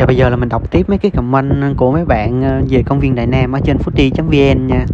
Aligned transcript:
Và 0.00 0.06
bây 0.06 0.16
giờ 0.16 0.28
là 0.28 0.36
mình 0.36 0.48
đọc 0.48 0.70
tiếp 0.70 0.88
mấy 0.88 0.98
cái 0.98 1.10
comment 1.10 1.76
của 1.76 1.92
mấy 1.92 2.04
bạn 2.04 2.42
ờ, 2.42 2.62
về 2.68 2.82
công 2.82 3.00
viên 3.00 3.14
Đại 3.14 3.26
Nam 3.26 3.52
ở 3.52 3.60
trên 3.64 3.76
footy.vn 3.76 4.66
nha. 4.66 4.86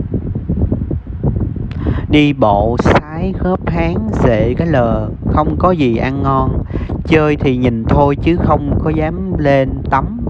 Đi 2.11 2.32
bộ 2.32 2.77
sái 2.80 3.34
khớp 3.38 3.69
háng 3.69 4.08
dễ 4.24 4.54
cái 4.54 4.66
lờ, 4.66 5.08
Không 5.32 5.56
có 5.58 5.71
gì 5.71 5.96
ăn 5.96 6.22
ngon. 6.22 6.64
Chơi 7.04 7.37
thì 7.37 7.56
nhìn 7.56 7.84
thôi 7.84 8.16
chứ 8.22 8.37
không 8.37 8.79
có 8.84 8.90
dám 8.90 9.39
lên 9.39 9.71
tắm. 9.91 10.21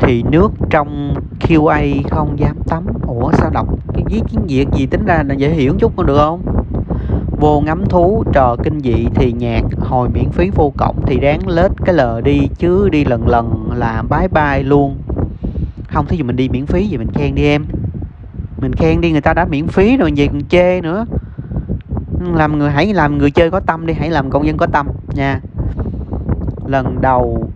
Thì 0.00 0.22
nước 0.30 0.52
trong 0.70 1.14
QA 1.40 2.02
không 2.10 2.38
dám 2.38 2.56
tắm. 2.68 2.86
Ủa, 3.06 3.32
sao 3.32 3.50
đọc 3.50 3.66
cái 3.94 4.04
viết 4.10 4.22
tiếng 4.30 4.46
Việt 4.46 4.66
gì 4.72 4.86
tính 4.86 5.04
ra 5.04 5.22
là 5.22 5.34
dễ 5.34 5.50
hiểu 5.50 5.74
chút 5.78 5.92
còn 5.96 6.06
được 6.06 6.16
không? 6.16 6.42
Vô 7.44 7.60
ngắm 7.60 7.84
thú, 7.86 8.24
trò 8.32 8.56
kinh 8.64 8.80
dị 8.80 9.06
thì 9.14 9.32
nhạc 9.32 9.62
hồi 9.80 10.08
miễn 10.08 10.30
phí 10.30 10.50
vô 10.54 10.72
cổng 10.78 10.96
thì 11.06 11.20
đáng 11.20 11.48
lết 11.48 11.70
cái 11.84 11.94
lờ 11.94 12.20
đi, 12.20 12.48
chứ 12.58 12.88
đi 12.88 13.04
lần 13.04 13.28
lần 13.28 13.70
là 13.74 14.02
bye 14.10 14.28
bye 14.28 14.62
luôn. 14.62 14.96
Không, 15.88 16.06
thí 16.06 16.16
dụ 16.16 16.24
mình 16.24 16.36
đi 16.36 16.48
miễn 16.48 16.66
phí 16.66 16.86
vậy 16.90 16.98
mình 16.98 17.12
khen 17.14 17.34
đi 17.34 17.42
em. 17.42 17.64
Mình 18.60 18.72
khen 18.72 19.00
đi, 19.00 19.12
người 19.12 19.20
ta 19.20 19.34
đã 19.34 19.44
miễn 19.44 19.66
phí 19.66 19.96
rồi 19.96 20.12
gì 20.12 20.26
còn 20.26 20.40
chê 20.48 20.80
nữa. 20.80 21.06
Làm 22.34 22.58
người, 22.58 22.70
hãy 22.70 22.94
làm 22.94 23.18
người 23.18 23.30
chơi 23.30 23.50
có 23.50 23.60
tâm 23.60 23.86
đi, 23.86 23.94
hãy 23.94 24.10
làm 24.10 24.30
công 24.30 24.46
dân 24.46 24.56
có 24.56 24.66
tâm 24.66 24.86
nha. 25.14 25.40
Lần 26.66 27.00
đầu, 27.00 27.48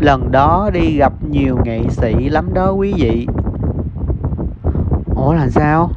lần 0.00 0.32
đó 0.32 0.70
đi 0.72 0.96
gặp 0.96 1.12
nhiều 1.30 1.58
nghệ 1.64 1.80
sĩ 1.88 2.28
lắm 2.28 2.54
đó 2.54 2.72
quý 2.72 2.94
vị. 2.96 3.26
Ủa 5.16 5.32
là 5.32 5.48
sao? 5.48 5.90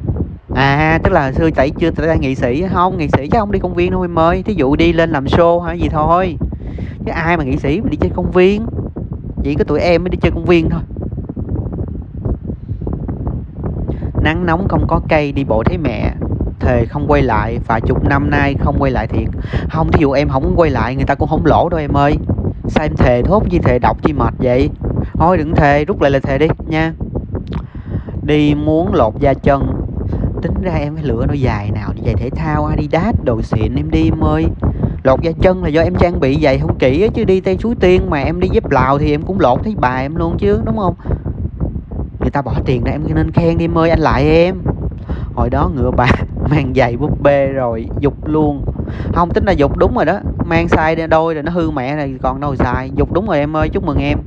À 0.55 1.00
tức 1.04 1.14
là 1.14 1.32
xưa 1.32 1.50
tại 1.55 1.70
chưa 1.70 1.91
tại 1.91 2.20
nghị 2.20 2.36
sĩ 2.36 2.66
không, 2.73 2.98
nghị 2.98 3.08
sĩ 3.08 3.27
chứ 3.27 3.40
không 3.40 3.52
đi 3.52 3.59
công 3.59 3.73
viên 3.73 3.91
đâu 3.91 4.02
em 4.02 4.20
ơi 4.20 4.44
thí 4.44 4.54
dụ 4.54 4.76
đi 4.76 4.94
lên 4.94 5.09
làm 5.09 5.26
show 5.26 5.59
hay 5.59 5.80
gì 5.80 5.90
thôi. 5.90 6.38
Chứ 7.05 7.12
ai 7.12 7.38
mà 7.38 7.44
nghị 7.44 7.58
sĩ 7.58 7.82
mà 7.82 7.90
đi 7.90 7.98
chơi 7.98 8.12
công 8.16 8.32
viên? 8.32 8.66
Chỉ 9.44 9.55
có 9.55 9.63
tụi 9.63 9.80
em 9.80 10.04
mới 10.04 10.10
đi 10.10 10.18
chơi 10.22 10.32
công 10.32 10.46
viên 10.46 10.70
thôi. 10.70 10.82
Nắng 14.21 14.46
nóng 14.46 14.68
không 14.68 14.88
có 14.88 15.02
cây, 15.10 15.32
đi 15.32 15.44
bộ 15.44 15.63
thấy 15.63 15.77
mẹ. 15.77 16.13
Thề 16.60 16.85
không 16.85 17.05
quay 17.07 17.22
lại 17.22 17.60
và 17.68 17.79
chục 17.79 18.05
năm 18.10 18.29
nay 18.29 18.55
không 18.60 18.76
quay 18.79 18.91
lại 18.91 19.07
thiệt. 19.07 19.27
Không, 19.70 19.91
thí 19.91 20.01
dụ 20.01 20.12
em 20.12 20.29
không 20.29 20.54
quay 20.55 20.70
lại, 20.70 20.96
người 20.96 21.05
ta 21.05 21.16
cũng 21.16 21.29
không 21.29 21.46
lỗ 21.46 21.70
đâu, 21.70 21.79
em 21.79 21.98
ơi. 21.98 22.16
Sao 22.68 22.85
em 22.85 22.96
thề 22.98 23.22
thốt 23.22 23.44
chi 23.49 23.60
thề 23.60 23.79
đọc 23.79 23.98
chi 24.04 24.13
mệt 24.13 24.34
vậy? 24.38 24.70
Thôi 25.13 25.38
đừng 25.38 25.55
thề, 25.55 25.85
rút 25.85 26.01
lại 26.01 26.12
là 26.12 26.20
thề 26.20 26.38
đi, 26.38 26.48
nha. 26.68 26.94
Đi 28.24 28.55
muốn 28.55 28.94
lột 28.94 29.20
da 29.20 29.34
chân 29.34 29.85
tính 30.41 30.62
ra 30.62 30.76
em 30.76 30.96
phải 30.96 31.04
lựa 31.04 31.26
đôi 31.26 31.38
giày 31.38 31.72
nào, 31.72 31.94
đi 31.94 32.02
giày 32.05 32.16
thể 32.16 32.30
thao, 32.30 32.66
Adidas, 32.66 33.16
đồ 33.24 33.41
xịn, 33.41 33.76
em 33.76 33.91
đi 33.91 34.08
em 34.08 34.24
ơi. 34.24 34.48
Lột 35.04 35.22
da 35.22 35.32
chân 35.41 35.64
là 35.64 35.70
do 35.70 35.82
em 35.82 35.96
trang 35.96 36.20
bị 36.20 36.41
giày 36.44 36.60
không 36.60 36.76
kỹ 36.76 37.10
chứ, 37.10 37.26
đi 37.26 37.41
tây 37.41 37.58
suối 37.58 37.76
tiên 37.76 38.10
mà 38.10 38.24
em 38.24 38.40
đi 38.40 38.48
dép 38.50 38.72
lào 38.72 39.00
thì 39.00 39.12
em 39.12 39.22
cũng 39.22 39.40
lột 39.40 39.63
thấy 39.63 39.76
bà 39.80 39.98
em 39.98 40.16
luôn 40.16 40.38
chứ, 40.38 40.62
đúng 40.66 40.78
không? 40.78 40.96
Người 42.22 42.32
ta 42.32 42.41
bỏ 42.41 42.54
tiền 42.66 42.84
ra 42.84 42.91
em 42.91 43.16
nên 43.16 43.32
khen 43.32 43.58
đi 43.58 43.66
em 43.66 43.78
ơi, 43.78 43.90
anh 43.90 44.00
lại 44.00 44.24
em. 44.30 44.62
Hồi 45.34 45.50
đó 45.50 45.70
ngựa 45.76 45.91
bà 45.91 46.08
mang 46.50 46.74
giày 46.76 46.98
búp 46.98 47.12
bê 47.20 47.48
rồi 47.48 47.90
dục 48.00 48.13
luôn. 48.26 48.62
Không, 49.13 49.30
tính 49.32 49.46
là 49.46 49.52
dục 49.52 49.78
đúng 49.78 49.96
rồi 49.96 50.06
đó. 50.06 50.20
Mang 50.46 50.68
sai 50.68 50.96
đôi 50.96 51.34
rồi 51.34 51.44
nó 51.44 51.52
hư 51.52 51.72
mẹ 51.72 51.96
này, 51.96 52.16
còn 52.22 52.40
đâu 52.40 52.56
sai 52.56 52.91
dục 52.96 53.13
đúng 53.13 53.28
rồi 53.28 53.38
em 53.38 53.56
ơi, 53.56 53.70
chúc 53.70 53.84
mừng 53.84 53.98
em 53.98 54.20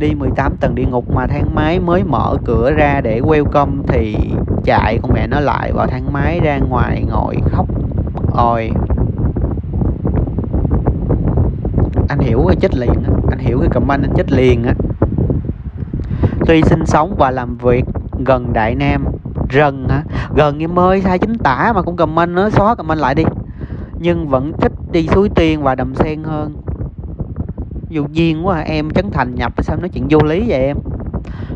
đi 0.00 0.14
18 0.14 0.56
tầng 0.56 0.74
địa 0.74 0.84
ngục 0.84 1.10
mà 1.14 1.26
thang 1.26 1.54
máy 1.54 1.80
mới 1.80 2.04
mở 2.04 2.36
cửa 2.44 2.72
ra 2.72 3.00
để 3.00 3.20
welcome 3.20 3.82
thì 3.86 4.16
chạy. 4.64 4.98
Con 5.02 5.12
mẹ 5.14 5.26
nó 5.26 5.40
lại 5.40 5.72
vào 5.72 5.86
thang 5.86 6.12
máy 6.12 6.40
ra 6.44 6.58
ngoài 6.58 7.04
ngồi 7.08 7.36
khóc. 7.50 7.66
Ôi. 8.32 8.70
Anh 12.08 12.18
hiểu 12.18 12.44
cái 12.46 12.56
chết 12.60 12.74
liền 12.74 12.88
á. 12.88 13.10
Anh 13.30 13.38
hiểu 13.38 13.58
cái 13.60 13.68
comment 13.68 14.02
anh 14.02 14.12
chết 14.16 14.32
liền 14.32 14.64
á. 14.64 14.74
Tuy 16.46 16.62
sinh 16.62 16.86
sống 16.86 17.14
và 17.18 17.30
làm 17.30 17.56
việc 17.56 17.84
gần 18.26 18.52
đại 18.52 18.74
nam, 18.74 19.04
rần 19.52 19.86
hả 19.88 20.02
gần 20.34 20.62
em 20.62 20.78
ơi, 20.78 21.00
sai 21.04 21.18
chính 21.18 21.38
tả 21.38 21.72
mà 21.74 21.82
cũng 21.82 21.96
comment 21.96 22.30
nó, 22.34 22.50
xóa 22.50 22.74
comment 22.74 23.00
lại 23.00 23.14
đi. 23.14 23.24
Nhưng 23.98 24.28
vẫn 24.28 24.52
thích 24.60 24.72
đi 24.92 25.08
suối 25.08 25.28
tiên 25.28 25.62
và 25.62 25.74
đầm 25.74 25.94
sen 25.94 26.24
hơn 26.24 26.56
vô 27.90 28.02
duyên 28.12 28.46
quá 28.46 28.56
à, 28.56 28.64
em 28.66 28.90
Trấn 28.90 29.10
Thành 29.10 29.34
nhập 29.34 29.52
sao 29.58 29.76
nói 29.76 29.88
chuyện 29.88 30.06
vô 30.10 30.18
lý 30.18 30.44
vậy 30.48 30.60
em? 30.60 30.76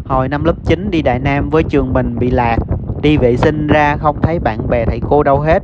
Hồi 0.04 0.28
năm 0.28 0.44
lớp 0.44 0.54
9 0.64 0.90
đi 0.90 1.02
Đại 1.02 1.18
Nam 1.18 1.50
với 1.50 1.62
trường 1.62 1.92
mình 1.92 2.18
bị 2.18 2.30
lạc 2.30 2.58
đi 3.02 3.16
vệ 3.16 3.36
sinh 3.36 3.66
ra 3.66 3.96
không 3.96 4.16
thấy 4.22 4.38
bạn 4.38 4.68
bè 4.68 4.84
thầy 4.84 5.00
cô 5.08 5.22
đâu 5.22 5.40
hết. 5.40 5.62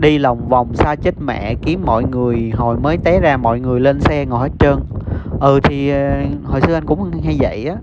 Đi 0.00 0.18
lòng 0.18 0.48
vòng 0.48 0.74
xa 0.74 0.94
chết 0.96 1.14
mẹ 1.20 1.54
kiếm 1.54 1.82
mọi 1.86 2.04
người 2.04 2.52
hồi 2.54 2.76
mới 2.76 2.96
té 2.96 3.20
ra 3.20 3.36
mọi 3.36 3.60
người 3.60 3.80
lên 3.80 4.00
xe 4.00 4.26
ngồi 4.26 4.48
hết 4.48 4.54
trơn. 4.58 4.76
Ừ 5.40 5.60
thì 5.64 5.90
ờ, 5.90 6.22
hồi 6.44 6.60
xưa 6.60 6.74
anh 6.74 6.84
cũng 6.86 7.10
hay 7.24 7.36
vậy 7.40 7.66
á. 7.68 7.76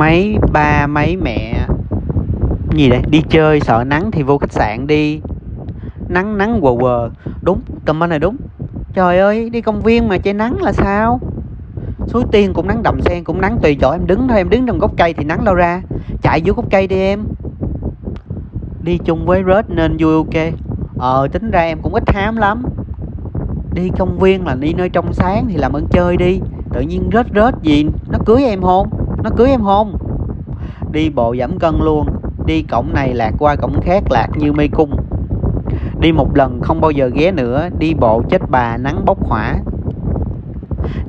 Mấy 0.00 0.38
ba, 0.52 0.86
mấy 0.86 1.16
mẹ, 1.16 1.66
gì 2.74 2.88
đây? 2.88 3.02
Đi 3.10 3.22
chơi, 3.28 3.60
sợ 3.60 3.84
nắng 3.86 4.10
thì 4.10 4.22
vô 4.22 4.38
khách 4.38 4.52
sạn 4.52 4.86
đi. 4.86 5.20
Nắng 6.08 6.38
nắng, 6.38 6.60
quờ 6.60 6.70
quờ. 6.80 7.10
Đúng 7.42 7.60
comment 7.86 8.10
này 8.10 8.18
đúng. 8.18 8.36
Trời 8.94 9.18
ơi, 9.18 9.50
đi 9.50 9.60
công 9.60 9.80
viên 9.80 10.08
mà 10.08 10.18
che 10.18 10.32
nắng 10.32 10.62
là 10.62 10.72
sao? 10.72 11.20
Suối 12.06 12.24
tiên 12.32 12.52
cũng 12.54 12.66
nắng, 12.66 12.82
đầm 12.82 13.00
sen 13.00 13.24
cũng 13.24 13.40
nắng, 13.40 13.58
tùy 13.62 13.76
chỗ 13.80 13.90
em 13.90 14.06
đứng 14.06 14.28
thôi. 14.28 14.36
Em 14.36 14.50
đứng 14.50 14.66
trong 14.66 14.78
gốc 14.78 14.92
cây 14.96 15.14
thì 15.14 15.24
nắng 15.24 15.44
đâu 15.44 15.54
ra. 15.54 15.82
Chạy 16.22 16.40
dưới 16.42 16.54
gốc 16.54 16.64
cây 16.70 16.86
đi 16.86 16.96
em. 16.96 17.24
Đi 18.82 18.98
chung 19.04 19.26
với 19.26 19.42
rớt 19.46 19.70
nên 19.70 19.96
vui 20.00 20.14
ok. 20.14 20.54
Ờ 20.98 21.28
tính 21.32 21.50
ra 21.50 21.60
em 21.60 21.78
cũng 21.82 21.94
ít 21.94 22.10
hám 22.10 22.36
lắm. 22.36 22.62
Đi 23.74 23.90
công 23.98 24.18
viên 24.18 24.46
là 24.46 24.54
đi 24.54 24.72
nơi 24.72 24.88
trong 24.88 25.12
sáng 25.12 25.46
thì 25.48 25.56
làm 25.56 25.72
ơn 25.72 25.86
chơi 25.90 26.16
đi. 26.16 26.40
Tự 26.72 26.80
nhiên 26.80 27.10
rớt 27.12 27.26
rớt 27.34 27.54
gì, 27.62 27.86
nó 28.08 28.18
cưới 28.26 28.44
em 28.44 28.62
không? 28.62 28.99
Nó 29.22 29.30
cưới 29.36 29.48
em 29.48 29.62
không? 29.62 29.96
Đi 30.92 31.10
bộ 31.10 31.34
giảm 31.38 31.58
cân 31.58 31.74
luôn. 31.80 32.06
Đi 32.46 32.62
cổng 32.62 32.94
này 32.94 33.14
lạc 33.14 33.32
qua 33.38 33.56
cổng 33.56 33.80
khác 33.80 34.02
lạc 34.10 34.26
như 34.36 34.52
mê 34.52 34.68
cung. 34.68 34.96
Đi 36.00 36.12
một 36.12 36.36
lần 36.36 36.60
không 36.60 36.80
bao 36.80 36.90
giờ 36.90 37.10
ghé 37.14 37.32
nữa. 37.32 37.68
Đi 37.78 37.94
bộ 37.94 38.22
chết 38.30 38.42
bà 38.50 38.76
nắng 38.76 39.04
bốc 39.04 39.26
hỏa. 39.26 39.54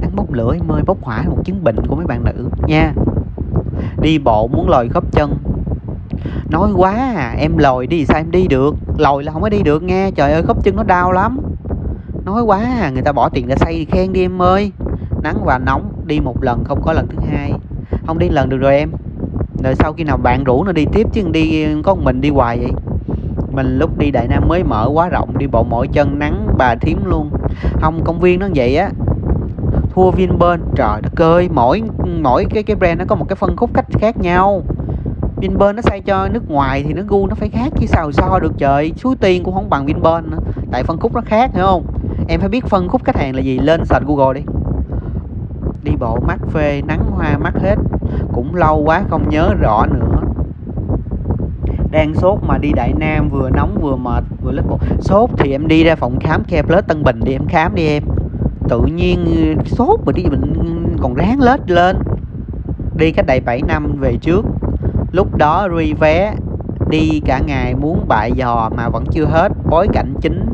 Nắng 0.02 0.16
bốc 0.16 0.34
lửa 0.34 0.54
em 0.54 0.72
ơi, 0.72 0.82
bốc 0.86 0.98
hỏa 1.02 1.18
là 1.18 1.30
một 1.30 1.42
chứng 1.46 1.64
bệnh 1.64 1.76
của 1.88 1.96
mấy 1.96 2.06
bạn 2.06 2.24
nữ. 2.24 2.50
Nha. 2.68 2.94
Đi 4.02 4.20
bộ 4.20 4.48
muốn 4.48 4.70
lòi 4.70 4.90
khớp 4.90 5.12
chân. 5.12 5.34
Nói 6.50 6.72
quá 6.76 6.92
à 7.16 7.36
em 7.38 7.58
lòi 7.58 7.88
đi 7.88 8.06
sao 8.06 8.20
em 8.20 8.32
đi 8.32 8.48
được? 8.48 8.76
Lòi 8.98 9.24
là 9.24 9.32
không 9.32 9.42
có 9.42 9.50
đi 9.50 9.64
được 9.64 9.84
nghe. 9.84 10.12
Trời 10.12 10.32
ơi, 10.32 10.44
khớp 10.44 10.64
chân 10.64 10.76
nó 10.76 10.84
đau 10.84 11.12
lắm. 11.12 11.40
Nói 12.26 12.42
quá 12.42 12.60
à 12.82 12.90
người 12.90 13.02
ta 13.02 13.12
bỏ 13.12 13.30
tiền 13.30 13.48
ra 13.48 13.56
xây 13.56 13.86
khen 13.86 14.14
đi 14.14 14.22
em 14.22 14.42
ơi. 14.42 14.72
Nắng 15.24 15.46
và 15.46 15.58
nóng, 15.58 15.92
đi 16.06 16.20
một 16.20 16.44
lần 16.44 16.64
không 16.64 16.82
có 16.82 16.94
lần 16.94 17.08
thứ 17.08 17.18
hai 17.32 17.54
không 18.06 18.20
đi 18.20 18.30
lần 18.30 18.50
được 18.50 18.58
rồi 18.58 18.78
em. 18.78 18.92
Rồi 19.64 19.76
sau 19.76 19.94
khi 19.94 20.04
nào 20.04 20.18
bạn 20.18 20.44
rủ 20.44 20.64
nó 20.64 20.72
đi 20.72 20.86
tiếp 20.94 21.08
chứ 21.14 21.22
đi, 21.32 21.66
có 21.84 21.96
một 21.96 22.02
mình 22.04 22.22
đi 22.22 22.30
hoài 22.30 22.58
vậy? 22.58 22.72
Mình 23.52 23.78
lúc 23.78 23.98
đi 23.98 24.12
đại 24.12 24.28
nam 24.28 24.48
mới 24.48 24.64
mở 24.64 24.90
quá 24.94 25.10
rộng, 25.10 25.38
đi 25.38 25.48
bộ 25.48 25.64
mỗi 25.64 25.88
chân, 25.88 26.20
nắng, 26.20 26.48
bà 26.58 26.76
thím 26.76 27.06
luôn. 27.06 27.30
Không, 27.82 28.04
công 28.04 28.20
viên 28.20 28.40
nó 28.40 28.48
vậy 28.56 28.78
á. 28.78 28.90
Thua 29.94 30.12
vinpearl 30.12 30.62
trời 30.76 31.02
đất 31.02 31.22
ơi, 31.22 31.50
mỗi 31.54 31.82
mỗi 32.22 32.46
cái 32.46 32.64
cái 32.64 32.76
brand 32.76 33.00
nó 33.00 33.06
có 33.08 33.16
một 33.16 33.26
cái 33.30 33.36
phân 33.36 33.56
khúc 33.56 33.70
cách 33.74 33.86
khác 34.00 34.18
nhau. 34.18 34.64
Vinpearl 35.38 35.76
nó 35.76 35.82
xây 35.82 36.02
cho 36.02 36.28
nước 36.28 36.52
ngoài 36.52 36.84
thì 36.88 36.94
nó 36.94 37.02
gu 37.08 37.28
nó 37.28 37.36
phải 37.36 37.50
khác 37.50 37.70
chứ 37.80 37.86
sao 37.86 38.12
so 38.12 38.40
được 38.40 38.54
trời. 38.58 38.94
Suối 38.98 39.16
tiên 39.16 39.44
cũng 39.44 39.54
không 39.54 39.70
bằng 39.70 39.86
vinpearl 39.86 40.30
nữa. 40.30 40.38
Tại 40.72 40.84
phân 40.84 41.00
khúc 41.00 41.16
nó 41.16 41.22
khác, 41.26 41.52
hiểu 41.54 41.66
không? 41.66 41.86
Em 42.28 42.40
phải 42.40 42.50
biết 42.50 42.66
phân 42.66 42.88
khúc 42.88 43.04
khách 43.04 43.18
hàng 43.18 43.36
là 43.36 43.42
gì. 43.42 43.60
Lên 43.60 43.86
search 43.86 44.06
google 44.08 44.40
đi 44.40 44.46
đi 45.84 45.92
bộ 46.00 46.18
mắt 46.28 46.40
phê, 46.52 46.82
nắng 46.88 47.04
hoa 47.12 47.38
mắt 47.38 47.54
hết. 47.62 47.76
Cũng 48.34 48.56
lâu 48.56 48.84
quá 48.86 49.04
không 49.10 49.30
nhớ 49.30 49.54
rõ 49.62 49.86
nữa. 49.86 50.22
Đang 51.92 52.16
sốt 52.16 52.40
mà 52.48 52.58
đi 52.58 52.72
đại 52.76 52.94
nam 53.00 53.30
vừa 53.30 53.50
nóng 53.50 53.78
vừa 53.82 53.96
mệt, 53.96 54.24
vừa 54.42 54.52
lớp 54.52 54.64
bộ. 54.70 54.80
Sốt 55.00 55.30
thì 55.38 55.52
em 55.52 55.68
đi 55.68 55.84
ra 55.84 55.96
phòng 55.96 56.20
khám 56.20 56.44
care 56.44 56.64
plus 56.64 56.86
tân 56.88 57.04
bình 57.04 57.20
đi 57.24 57.32
em 57.32 57.48
khám 57.48 57.76
đi 57.76 57.88
em. 57.88 58.04
Tự 58.70 58.82
nhiên 58.96 59.26
ờ, 59.58 59.64
sốt 59.66 60.00
mà 60.06 60.12
đi 60.12 60.24
bệnh, 60.24 60.54
còn 61.02 61.14
ráng 61.14 61.42
lết 61.42 61.72
lên. 61.72 61.98
Đi 62.98 63.12
cách 63.12 63.26
đây 63.26 63.40
7 63.40 63.62
năm 63.68 63.98
về 64.00 64.18
trước. 64.22 64.46
Lúc 65.12 65.36
đó 65.36 65.68
ri 65.78 65.94
vé 65.94 66.34
đi 66.90 67.22
cả 67.26 67.40
ngày 67.40 67.76
muốn 67.76 68.06
bại 68.08 68.32
dò 68.32 68.70
mà 68.76 68.90
vẫn 68.90 69.06
chưa 69.12 69.26
hết. 69.26 69.52
Bối 69.70 69.88
cảnh 69.94 70.14
chính 70.22 70.46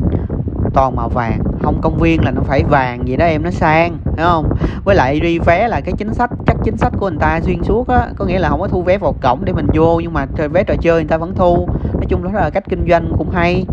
toàn 0.78 0.96
màu 0.96 1.08
vàng. 1.08 1.40
Không, 1.62 1.80
công 1.80 1.98
viên 1.98 2.24
là 2.24 2.30
nó 2.30 2.40
phải 2.44 2.62
vàng 2.64 3.02
vậy 3.06 3.16
đó 3.16 3.26
em, 3.26 3.42
nó 3.42 3.50
sang, 3.50 3.98
hiểu 4.16 4.26
không? 4.26 4.48
Với 4.84 4.94
lại 4.94 5.20
đi 5.20 5.38
vé 5.38 5.68
là 5.68 5.80
cái 5.80 5.92
chính 5.98 6.14
sách, 6.14 6.30
chắc 6.46 6.56
chính 6.64 6.76
sách 6.76 6.92
của 6.98 7.10
người 7.10 7.18
ta 7.20 7.40
xuyên 7.40 7.62
suốt 7.62 7.88
á. 7.88 8.08
Có 8.16 8.24
nghĩa 8.24 8.38
là 8.38 8.48
không 8.48 8.60
có 8.60 8.68
thu 8.68 8.82
vé 8.82 8.98
vào 8.98 9.14
cổng 9.22 9.44
để 9.44 9.52
mình 9.52 9.66
vô, 9.74 10.00
nhưng 10.00 10.12
mà 10.12 10.26
vé 10.52 10.64
trò 10.64 10.74
chơi 10.80 10.94
người 10.94 11.08
ta 11.08 11.16
vẫn 11.16 11.34
thu. 11.34 11.68
Nói 11.94 12.04
chung 12.08 12.24
đó 12.24 12.30
là 12.34 12.50
cách 12.50 12.64
kinh 12.68 12.86
doanh 12.88 13.12
cũng 13.18 13.30
hay. 13.30 13.64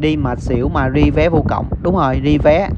Đi 0.00 0.16
mà 0.16 0.36
xỉu 0.36 0.68
mà 0.68 0.88
đi 0.88 1.10
vé 1.10 1.28
vô 1.28 1.44
cổng. 1.48 1.66
Đúng 1.82 1.96
rồi 1.96 2.20
đi 2.20 2.38
vé. 2.38 2.68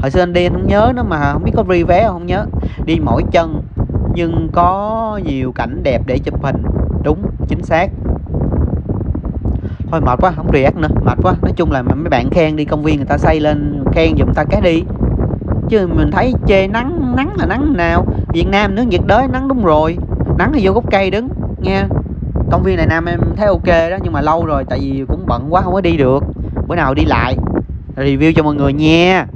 Hồi 0.00 0.10
xưa 0.10 0.22
anh 0.22 0.32
đi 0.32 0.46
anh 0.46 0.52
không 0.52 0.66
nhớ 0.66 0.92
nữa 0.96 1.04
mà, 1.08 1.32
không 1.32 1.44
biết 1.44 1.52
có 1.56 1.64
ri 1.70 1.82
vé 1.82 2.08
không 2.08 2.26
nhớ. 2.26 2.46
Đi 2.84 2.96
mỗi 3.04 3.22
chân, 3.32 3.62
nhưng 4.14 4.48
có 4.52 5.20
nhiều 5.24 5.52
cảnh 5.52 5.82
đẹp 5.82 6.02
để 6.06 6.18
chụp 6.18 6.42
hình. 6.44 6.62
Đúng, 7.02 7.22
chính 7.48 7.62
xác 7.62 7.90
thôi 9.90 10.00
mệt 10.00 10.18
quá, 10.20 10.32
không 10.36 10.50
react 10.52 10.76
nữa, 10.76 10.88
mệt 11.04 11.18
quá. 11.22 11.34
Nói 11.42 11.52
chung 11.56 11.72
là 11.72 11.82
mấy 11.82 12.08
bạn 12.10 12.30
khen 12.30 12.56
đi, 12.56 12.64
công 12.64 12.82
viên 12.82 12.96
người 12.96 13.06
ta 13.06 13.18
xây 13.18 13.40
lên, 13.40 13.84
khen 13.92 14.16
giùm 14.18 14.32
ta 14.34 14.44
cái 14.44 14.60
đi. 14.60 14.82
Chứ 15.68 15.86
mình 15.86 16.10
thấy 16.10 16.34
chê 16.46 16.66
nắng 16.68 17.16
nắng 17.16 17.30
là 17.36 17.46
nắng 17.46 17.72
nào? 17.76 18.06
Việt 18.32 18.46
nam 18.48 18.74
nước 18.74 18.82
nhiệt 18.82 19.00
đới, 19.06 19.28
nắng 19.28 19.48
đúng 19.48 19.64
rồi. 19.64 19.96
Nắng 20.38 20.52
thì 20.54 20.66
vô 20.66 20.72
gốc 20.72 20.84
cây 20.90 21.10
đứng 21.10 21.28
nha 21.58 21.88
công 22.50 22.62
viên 22.62 22.76
này 22.76 22.86
nam 22.86 23.04
em 23.04 23.20
thấy 23.36 23.46
ok 23.46 23.66
đó, 23.66 23.96
nhưng 24.02 24.12
mà 24.12 24.20
lâu 24.20 24.46
rồi, 24.46 24.64
tại 24.64 24.78
vì 24.78 25.04
cũng 25.08 25.26
bận 25.26 25.46
quá, 25.50 25.62
không 25.62 25.72
có 25.72 25.80
đi 25.80 25.96
được. 25.96 26.24
Bữa 26.68 26.76
nào 26.76 26.94
đi 26.94 27.04
lại, 27.04 27.36
review 27.96 28.32
cho 28.32 28.42
mọi 28.42 28.54
người 28.54 28.72
nha. 28.72 29.26